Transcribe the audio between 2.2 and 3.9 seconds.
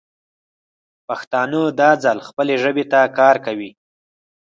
خپلې ژبې ته کار کوي.